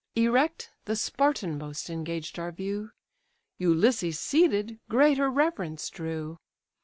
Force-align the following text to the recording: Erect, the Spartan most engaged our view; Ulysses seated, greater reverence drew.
Erect, 0.15 0.71
the 0.85 0.95
Spartan 0.95 1.59
most 1.59 1.87
engaged 1.87 2.39
our 2.39 2.51
view; 2.51 2.89
Ulysses 3.59 4.17
seated, 4.17 4.79
greater 4.89 5.29
reverence 5.29 5.91
drew. 5.91 6.39